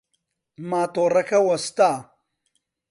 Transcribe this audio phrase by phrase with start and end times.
[0.69, 1.91] ماتۆڕەکە وەستا.